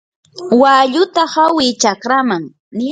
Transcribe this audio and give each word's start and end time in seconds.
walluta 0.61 1.23
hawi 1.33 1.67
chakraman. 1.81 2.43